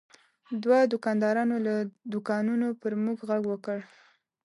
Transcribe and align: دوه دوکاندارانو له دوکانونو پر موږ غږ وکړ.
دوه 0.63 0.79
دوکاندارانو 0.93 1.55
له 1.67 1.75
دوکانونو 2.13 2.67
پر 2.81 2.93
موږ 3.03 3.17
غږ 3.29 3.43
وکړ. 3.51 3.77